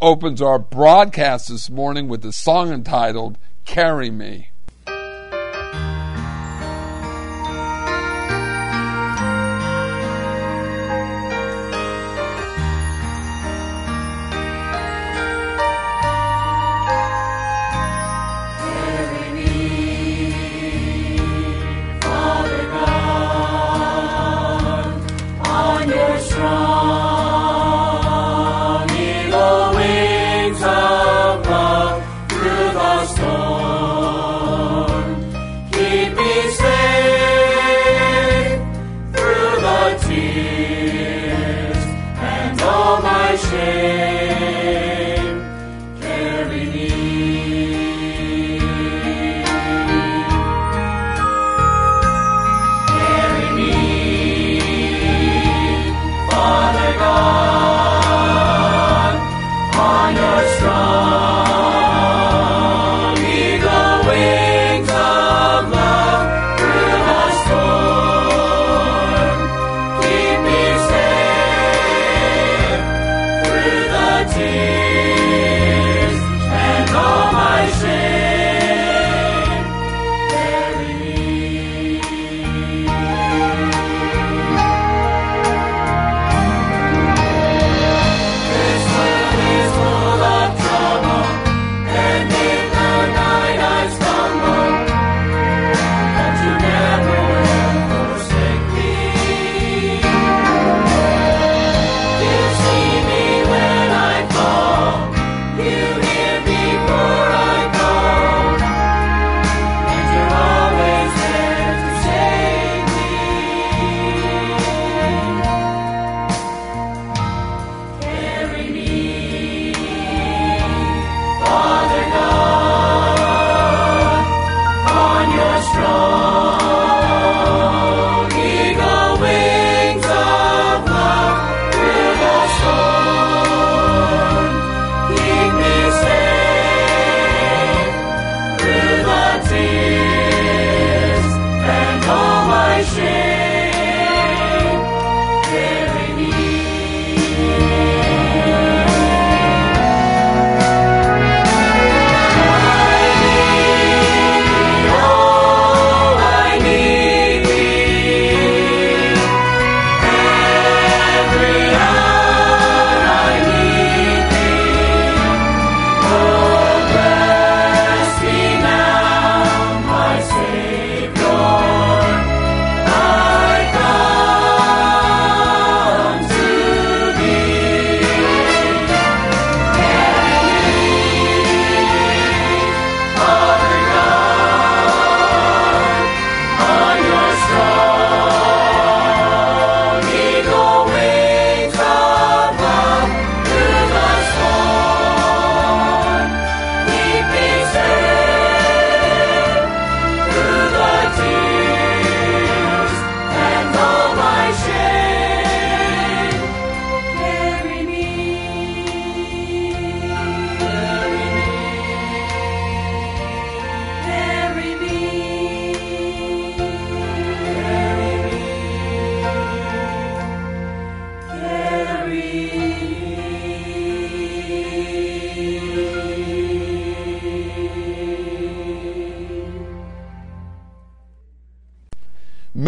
[0.00, 4.50] opens our broadcast this morning with the song entitled Carry Me.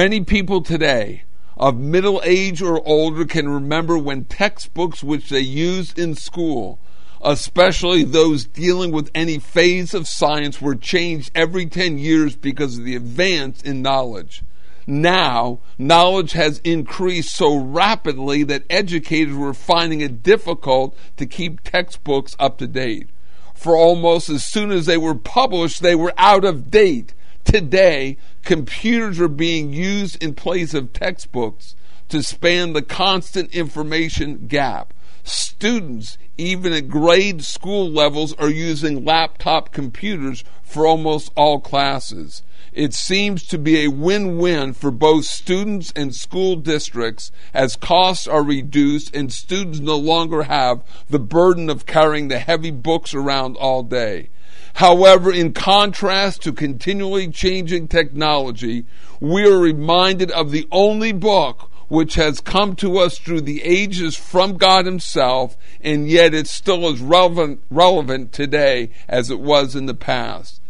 [0.08, 1.24] Many people today
[1.58, 6.78] of middle age or older can remember when textbooks which they used in school,
[7.22, 12.86] especially those dealing with any phase of science, were changed every 10 years because of
[12.86, 14.42] the advance in knowledge.
[14.86, 22.34] Now, knowledge has increased so rapidly that educators were finding it difficult to keep textbooks
[22.38, 23.10] up to date.
[23.52, 27.12] For almost as soon as they were published, they were out of date.
[27.48, 31.74] Today, computers are being used in place of textbooks
[32.10, 34.92] to span the constant information gap.
[35.24, 42.42] Students, even at grade school levels, are using laptop computers for almost all classes.
[42.74, 48.26] It seems to be a win win for both students and school districts as costs
[48.26, 53.56] are reduced and students no longer have the burden of carrying the heavy books around
[53.56, 54.28] all day.
[54.74, 58.84] However, in contrast to continually changing technology,
[59.20, 64.14] we are reminded of the only book which has come to us through the ages
[64.14, 69.86] from God Himself, and yet it's still as relevant, relevant today as it was in
[69.86, 70.60] the past.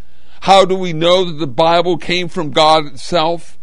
[0.43, 3.58] How do we know that the Bible came from God itself?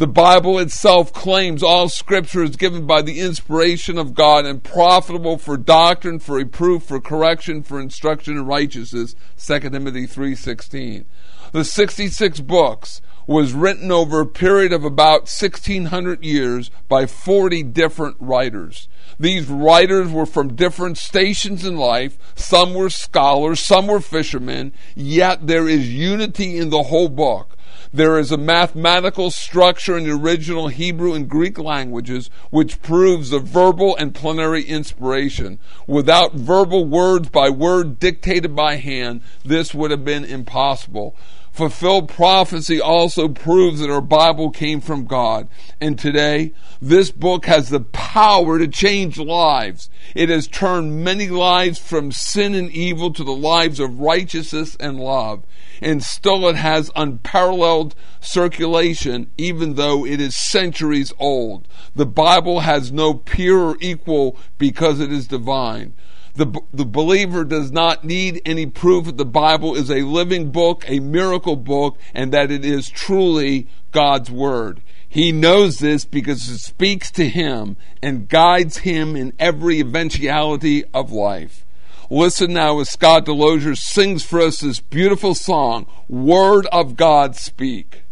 [0.00, 5.36] The Bible itself claims all scripture is given by the inspiration of God and profitable
[5.36, 9.14] for doctrine, for reproof, for correction, for instruction in righteousness.
[9.36, 11.04] 2 Timothy 3:16.
[11.52, 18.16] The 66 books was written over a period of about 1600 years by 40 different
[18.18, 18.88] writers.
[19.18, 22.16] These writers were from different stations in life.
[22.34, 27.58] Some were scholars, some were fishermen, yet there is unity in the whole book.
[27.92, 33.40] There is a mathematical structure in the original Hebrew and Greek languages which proves the
[33.40, 35.58] verbal and plenary inspiration.
[35.88, 41.16] Without verbal words by word dictated by hand, this would have been impossible.
[41.52, 45.48] Fulfilled prophecy also proves that our Bible came from God.
[45.80, 49.90] And today, this book has the power to change lives.
[50.14, 55.00] It has turned many lives from sin and evil to the lives of righteousness and
[55.00, 55.44] love.
[55.82, 61.66] And still it has unparalleled circulation, even though it is centuries old.
[61.96, 65.94] The Bible has no peer or equal because it is divine.
[66.34, 70.84] The, the believer does not need any proof that the Bible is a living book,
[70.86, 74.80] a miracle book, and that it is truly God's Word.
[75.08, 81.10] He knows this because it speaks to him and guides him in every eventuality of
[81.10, 81.66] life.
[82.08, 88.04] Listen now as Scott Delosier sings for us this beautiful song, Word of God Speak.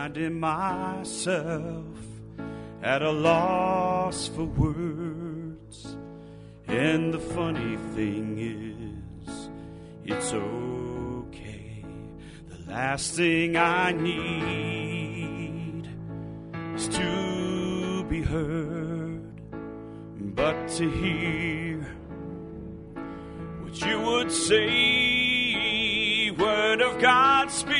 [0.00, 1.84] Finding myself
[2.82, 5.94] at a loss for words.
[6.66, 9.50] And the funny thing is,
[10.06, 11.84] it's okay.
[12.48, 14.30] The last thing I need
[16.76, 19.42] is to be heard,
[20.34, 21.76] but to hear
[23.60, 27.79] what you would say, word of God speak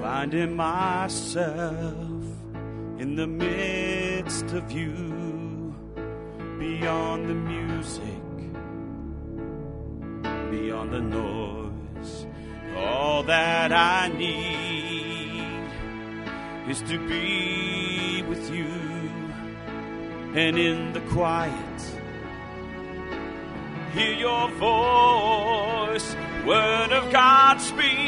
[0.00, 1.74] Finding myself
[2.98, 5.74] in the midst of you,
[6.58, 8.02] beyond the music,
[10.50, 12.26] beyond the noise.
[12.76, 15.70] All that I need
[16.70, 18.66] is to be with you,
[20.34, 21.80] and in the quiet,
[23.94, 26.14] hear your voice,
[26.46, 28.07] word of God speak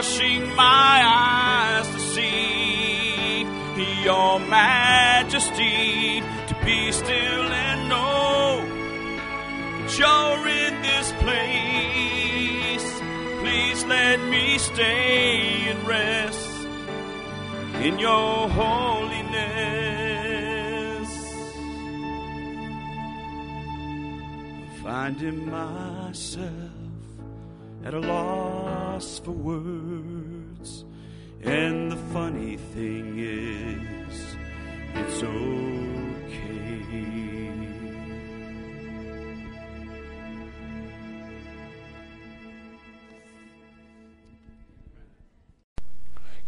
[0.00, 3.44] washing my eyes to see
[4.02, 8.64] your majesty, to be still and know
[9.76, 12.86] that you're in this place.
[13.42, 16.66] Please let me stay and rest
[17.82, 19.50] in your holiness.
[24.82, 26.69] Finding myself
[27.84, 30.84] at a loss for words.
[31.42, 34.36] And the funny thing is,
[34.94, 35.70] it's okay.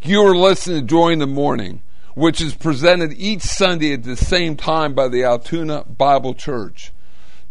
[0.05, 1.81] You are listening to in the Morning,
[2.13, 6.92] which is presented each Sunday at the same time by the Altoona Bible Church.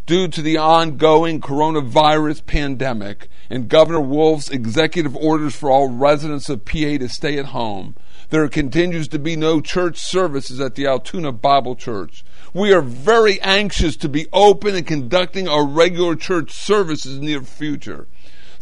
[0.05, 6.65] Due to the ongoing coronavirus pandemic and Governor Wolf's executive orders for all residents of
[6.65, 7.95] PA to stay at home,
[8.31, 12.25] there continues to be no church services at the Altoona Bible Church.
[12.53, 17.27] We are very anxious to be open and conducting our regular church services in the
[17.27, 18.09] near future.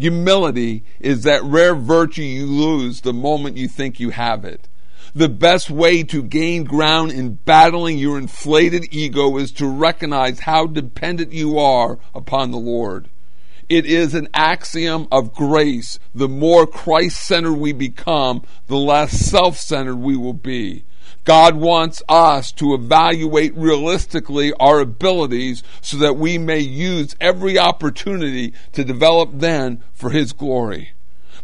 [0.00, 4.66] Humility is that rare virtue you lose the moment you think you have it.
[5.14, 10.66] The best way to gain ground in battling your inflated ego is to recognize how
[10.66, 13.10] dependent you are upon the Lord.
[13.68, 15.98] It is an axiom of grace.
[16.14, 20.86] The more Christ centered we become, the less self centered we will be.
[21.24, 28.54] God wants us to evaluate realistically our abilities so that we may use every opportunity
[28.72, 30.92] to develop then for His glory.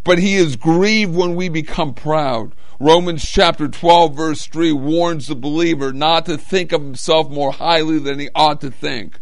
[0.02, 2.52] But He is grieved when we become proud.
[2.78, 7.98] Romans chapter 12 verse 3 warns the believer not to think of himself more highly
[7.98, 9.18] than he ought to think.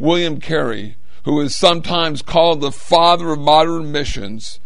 [0.00, 4.58] William Carey, who is sometimes called the father of modern missions,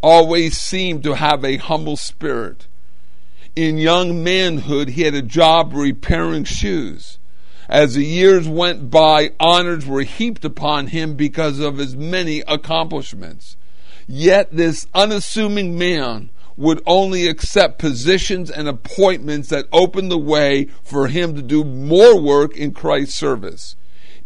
[0.00, 2.67] always seemed to have a humble spirit.
[3.58, 7.18] In young manhood, he had a job repairing shoes.
[7.68, 13.56] As the years went by, honors were heaped upon him because of his many accomplishments.
[14.06, 21.08] Yet this unassuming man would only accept positions and appointments that opened the way for
[21.08, 23.74] him to do more work in Christ's service.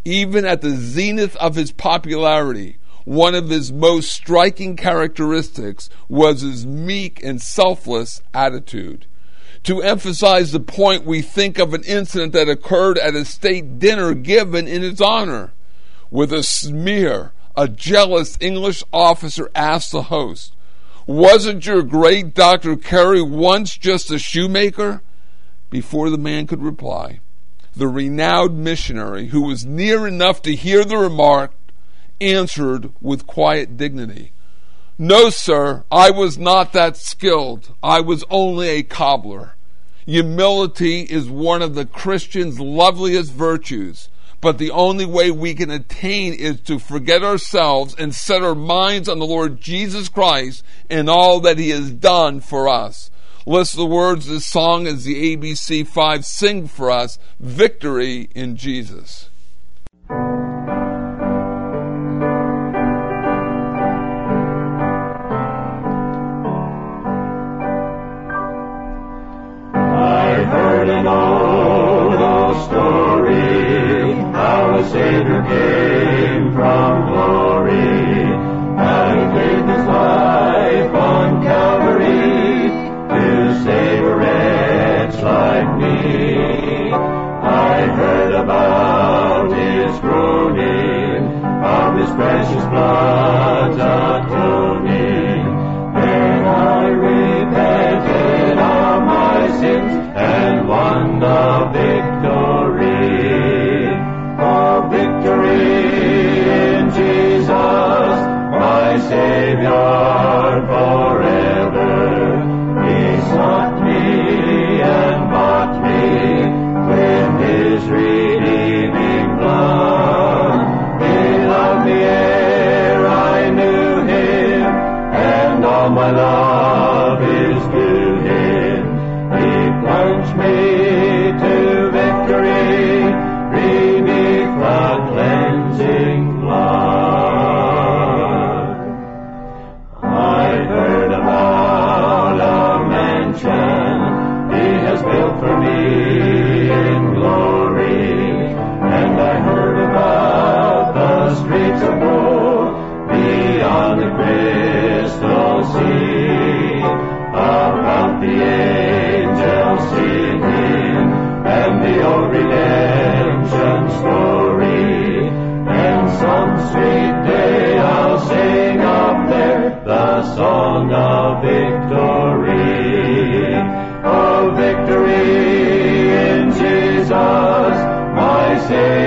[0.04, 6.66] Even at the zenith of his popularity, one of his most striking characteristics was his
[6.66, 9.06] meek and selfless attitude.
[9.64, 14.12] To emphasize the point, we think of an incident that occurred at a state dinner
[14.12, 15.52] given in his honor.
[16.10, 20.56] With a smear, a jealous English officer asked the host,
[21.06, 22.76] wasn't your great Dr.
[22.76, 25.02] Carey once just a shoemaker?
[25.70, 27.20] Before the man could reply,
[27.74, 31.52] the renowned missionary, who was near enough to hear the remark,
[32.20, 34.32] answered with quiet dignity
[35.04, 37.74] No, sir, I was not that skilled.
[37.82, 39.56] I was only a cobbler.
[40.06, 44.08] Humility is one of the Christian's loveliest virtues.
[44.40, 49.08] But the only way we can attain is to forget ourselves and set our minds
[49.08, 53.10] on the Lord Jesus Christ and all that He has done for us.
[53.44, 58.28] Listen to the words of this song as the ABC 5 sing for us Victory
[58.36, 59.30] in Jesus.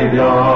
[0.06, 0.55] Savior.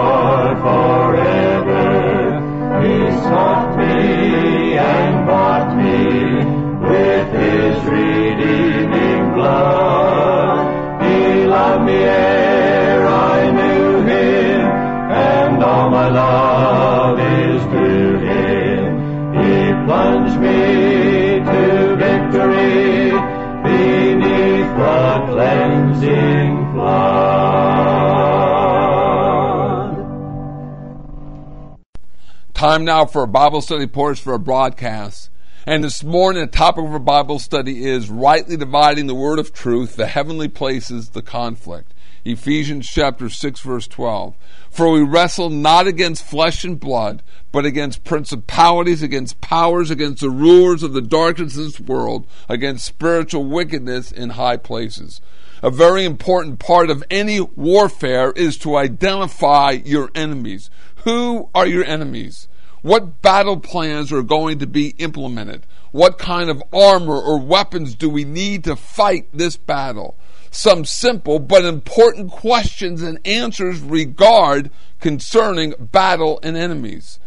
[32.59, 35.29] Time now for a Bible study portion for a broadcast.
[35.65, 39.53] And this morning, the topic of our Bible study is rightly dividing the word of
[39.53, 41.93] truth, the heavenly places, the conflict.
[42.25, 44.35] Ephesians chapter 6 verse 12.
[44.69, 50.29] For we wrestle not against flesh and blood, but against principalities, against powers, against the
[50.29, 55.21] rulers of the darkness of this world, against spiritual wickedness in high places.
[55.61, 60.69] A very important part of any warfare is to identify your enemies.
[61.09, 62.47] Who are your enemies?
[62.83, 65.65] What battle plans are going to be implemented?
[65.91, 70.19] What kind of armor or weapons do we need to fight this battle?
[70.51, 74.69] Some simple but important questions and answers regard
[74.99, 77.19] concerning battle and enemies.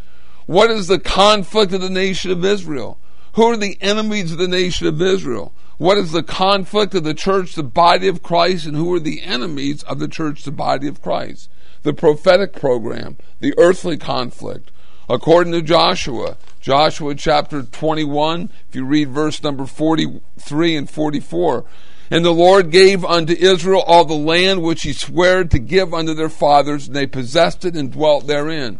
[0.47, 3.01] What is the conflict of the nation of Israel?
[3.33, 5.53] Who are the enemies of the nation of Israel?
[5.79, 9.23] What is the conflict of the church, the body of Christ, and who are the
[9.23, 11.51] enemies of the church, the body of Christ?
[11.83, 14.71] The prophetic program, the earthly conflict.
[15.09, 21.65] According to Joshua, Joshua chapter 21, if you read verse number 43 and 44,
[22.11, 26.15] and the Lord gave unto Israel all the land which he sware to give unto
[26.15, 28.79] their fathers, and they possessed it and dwelt therein.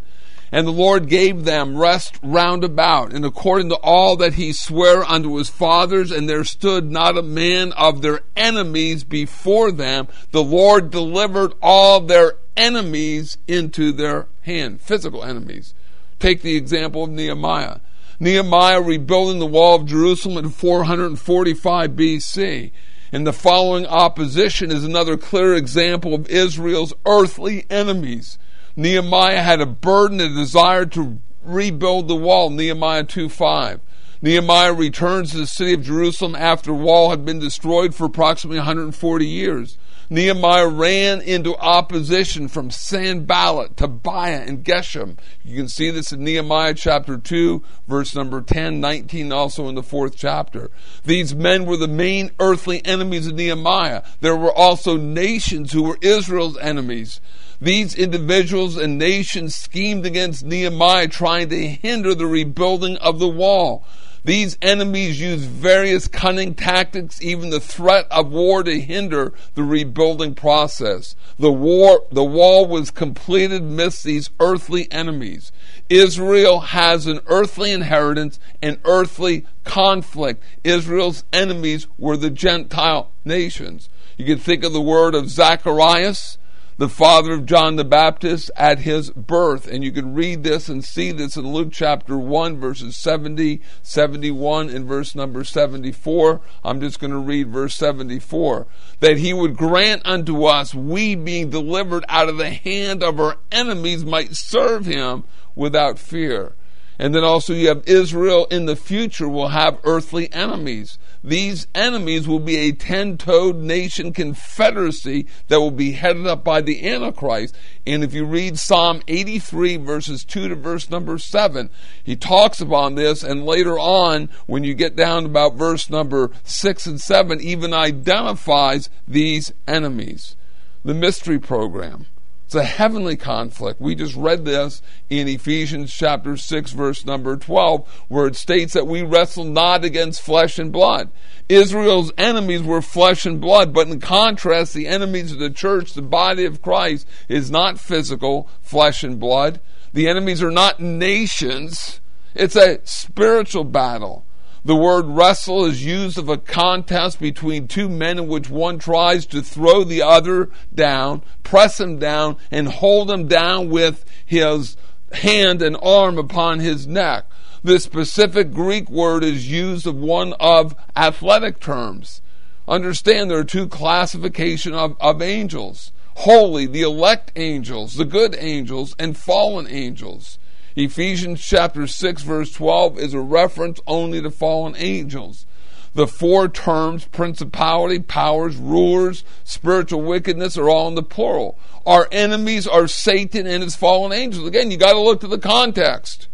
[0.53, 5.03] And the Lord gave them rest round about, and according to all that he sware
[5.03, 10.07] unto his fathers, and there stood not a man of their enemies before them.
[10.29, 15.73] The Lord delivered all their enemies into their hand, physical enemies.
[16.19, 17.79] Take the example of Nehemiah.
[18.19, 22.71] Nehemiah rebuilding the wall of Jerusalem in 445 BC.
[23.11, 28.37] And the following opposition is another clear example of Israel's earthly enemies.
[28.75, 33.79] Nehemiah had a burden, a desire to rebuild the wall, Nehemiah 2 5.
[34.21, 38.57] Nehemiah returns to the city of Jerusalem after the wall had been destroyed for approximately
[38.57, 39.77] 140 years.
[40.09, 45.17] Nehemiah ran into opposition from Sanballat, Tobiah, and Geshem.
[45.43, 49.83] You can see this in Nehemiah chapter 2, verse number 10, 19, also in the
[49.83, 50.69] fourth chapter.
[51.05, 54.03] These men were the main earthly enemies of Nehemiah.
[54.21, 57.21] There were also nations who were Israel's enemies.
[57.61, 63.85] These individuals and nations schemed against Nehemiah, trying to hinder the rebuilding of the wall.
[64.25, 70.33] These enemies use various cunning tactics, even the threat of war to hinder the rebuilding
[70.33, 71.15] process.
[71.37, 75.51] The war, the wall was completed amidst these earthly enemies.
[75.89, 80.41] Israel has an earthly inheritance and earthly conflict.
[80.63, 83.89] Israel's enemies were the Gentile nations.
[84.17, 86.37] You can think of the word of Zacharias
[86.77, 89.67] the father of John the Baptist at his birth.
[89.67, 94.69] And you can read this and see this in Luke chapter 1, verses 70, 71,
[94.69, 96.41] and verse number 74.
[96.63, 98.67] I'm just going to read verse 74.
[98.99, 103.37] That he would grant unto us, we being delivered out of the hand of our
[103.51, 105.23] enemies, might serve him
[105.55, 106.55] without fear.
[107.03, 110.97] And then also you have Israel in the future will have earthly enemies.
[111.21, 116.61] These enemies will be a ten toed nation confederacy that will be headed up by
[116.61, 117.57] the Antichrist.
[117.85, 121.69] And if you read Psalm 83, verses 2 to verse number 7,
[122.01, 123.21] he talks about this.
[123.21, 128.89] And later on, when you get down about verse number 6 and 7, even identifies
[129.05, 130.37] these enemies.
[130.85, 132.05] The mystery program.
[132.53, 133.81] It's a heavenly conflict.
[133.81, 138.85] We just read this in Ephesians chapter 6, verse number 12, where it states that
[138.85, 141.09] we wrestle not against flesh and blood.
[141.49, 146.03] Israel's enemies were flesh and blood, but in contrast, the enemies of the church, the
[146.03, 149.59] body of Christ, is not physical, flesh and blood.
[149.91, 152.01] The enemies are not nations.
[152.35, 154.27] It's a spiritual battle.
[154.65, 159.25] The word wrestle is used of a contest between two men in which one tries
[159.27, 164.77] to throw the other down, press him down, and hold him down with his
[165.11, 167.25] hand and arm upon his neck.
[167.61, 172.21] This specific Greek word is used of one of athletic terms.
[172.65, 178.95] Understand there are two classification of, of angels holy, the elect angels, the good angels,
[178.99, 180.37] and fallen angels.
[180.75, 185.45] Ephesians chapter 6 verse 12 is a reference only to fallen angels.
[185.93, 191.59] The four terms, principality, powers, rulers, spiritual wickedness, are all in the plural.
[191.85, 194.47] Our enemies are Satan and his fallen angels.
[194.47, 196.27] Again, you got to look to the context.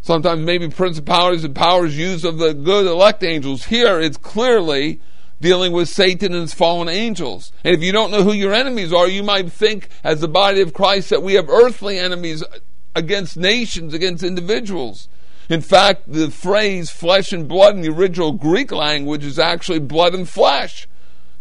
[0.00, 3.66] Sometimes maybe principalities and powers used of the good elect angels.
[3.66, 5.00] Here, it's clearly
[5.40, 7.52] dealing with Satan and his fallen angels.
[7.64, 10.62] And if you don't know who your enemies are, you might think, as the body
[10.62, 12.42] of Christ, that we have earthly enemies
[12.94, 15.08] against nations, against individuals.
[15.48, 20.14] In fact, the phrase flesh and blood in the original Greek language is actually blood
[20.14, 20.88] and flesh.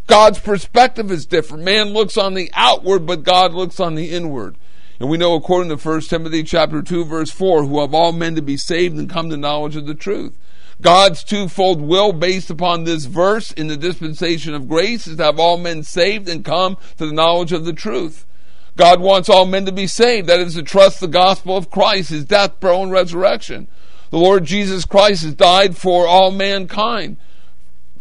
[0.08, 1.64] God's perspective is different.
[1.64, 4.58] Man looks on the outward, but God looks on the inward.
[5.00, 8.36] And we know according to 1 Timothy chapter 2 verse 4, who have all men
[8.36, 10.38] to be saved and come to knowledge of the truth.
[10.82, 15.40] God's twofold will based upon this verse in the dispensation of grace is to have
[15.40, 18.26] all men saved and come to the knowledge of the truth.
[18.76, 20.28] God wants all men to be saved.
[20.28, 23.68] That is to trust the gospel of Christ, his death, burial, and resurrection.
[24.10, 27.18] The Lord Jesus Christ has died for all mankind.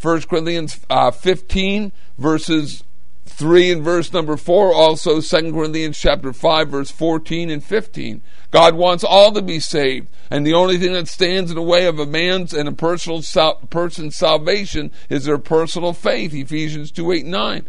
[0.01, 2.85] 1 Corinthians uh, 15, verses
[3.27, 8.23] 3 and verse number 4, also 2 Corinthians chapter 5, verse 14 and 15.
[8.51, 10.09] God wants all to be saved.
[10.31, 13.23] And the only thing that stands in the way of a man's and a personal
[13.23, 16.35] sal- person's salvation is their personal faith.
[16.35, 17.67] Ephesians 2, 8, 9.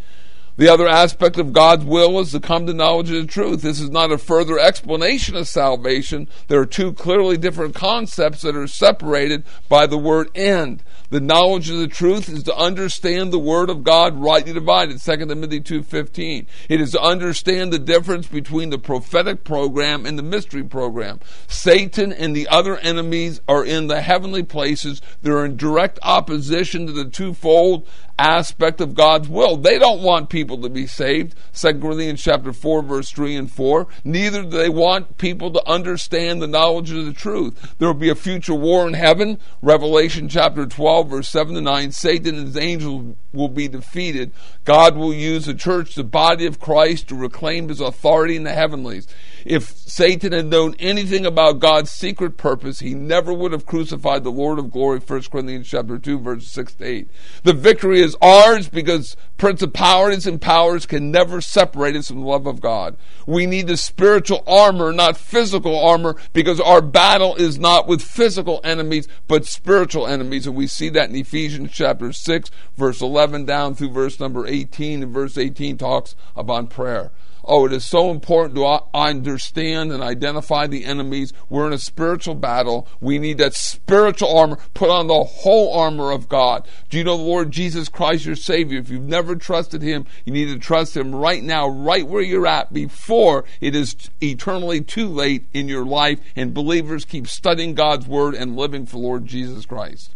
[0.55, 3.63] The other aspect of God's will is to come to knowledge of the truth.
[3.63, 6.27] This is not a further explanation of salvation.
[6.47, 10.83] There are two clearly different concepts that are separated by the word end.
[11.09, 15.17] The knowledge of the truth is to understand the word of God rightly divided, 2
[15.17, 16.45] Timothy 2.15.
[16.69, 21.19] It is to understand the difference between the prophetic program and the mystery program.
[21.47, 25.01] Satan and the other enemies are in the heavenly places.
[25.21, 27.87] They're in direct opposition to the twofold
[28.17, 29.57] aspect of God's will.
[29.57, 31.35] They don't want people to be saved.
[31.53, 33.87] 2 Corinthians chapter 4 verse 3 and 4.
[34.03, 37.75] Neither do they want people to understand the knowledge of the truth.
[37.79, 39.39] There will be a future war in heaven.
[39.61, 41.91] Revelation chapter 12 verse 7 to 9.
[41.91, 44.31] Satan and his angels will be defeated.
[44.63, 48.53] God will use the church, the body of Christ, to reclaim his authority in the
[48.53, 49.07] heavenlies.
[49.45, 54.31] If Satan had known anything about God's secret purpose, he never would have crucified the
[54.31, 57.07] Lord of glory, 1 Corinthians chapter 2, verses 6 to 8.
[57.43, 62.45] The victory is ours because principalities and powers can never separate us from the love
[62.45, 62.97] of God.
[63.25, 68.59] We need the spiritual armor, not physical armor, because our battle is not with physical
[68.63, 70.47] enemies, but spiritual enemies.
[70.47, 75.03] And we see that in Ephesians chapter 6, verse 11 down through verse number 18.
[75.03, 77.11] And verse 18 talks about prayer.
[77.45, 81.33] Oh, it is so important to understand and identify the enemies.
[81.49, 82.87] We're in a spiritual battle.
[83.01, 84.57] We need that spiritual armor.
[84.73, 86.65] Put on the whole armor of God.
[86.89, 88.79] Do you know the Lord Jesus Christ, your Savior?
[88.79, 92.47] If you've never trusted Him, you need to trust Him right now, right where you're
[92.47, 96.19] at, before it is eternally too late in your life.
[96.35, 100.15] And believers keep studying God's Word and living for Lord Jesus Christ.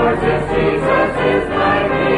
[0.00, 2.09] Jesus is my name.